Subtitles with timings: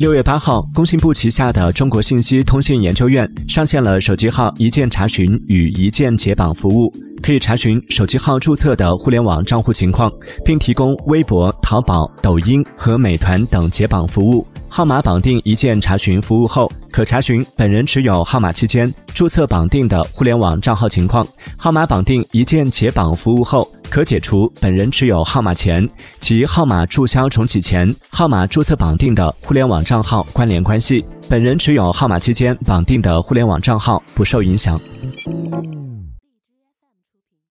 [0.00, 10.10] 六月八号，工信部旗下的中国信息通信研究院上线了手机号一键查询与一键解绑服务，可以查询手机号注册的互联网账户情况，
[10.44, 14.44] 并提供微博、淘宝、抖音和美团等解绑服务。
[14.76, 21.24] 号码绑定一键查询服务后，可查询本人持有号码期间注册绑定的互联网账号情况；
[21.56, 31.04] 号码绑定一键解绑服务后，可解除本人持有号码前及号码注销重启前号码注册绑定的互联网账号关联关系。
[31.28, 34.76] 本人持有号码期间绑定的互联网账号不受影响。